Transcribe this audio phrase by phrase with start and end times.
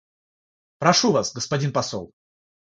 [0.79, 2.11] Прошу вас, господин посол.